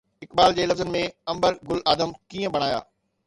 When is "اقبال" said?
0.25-0.55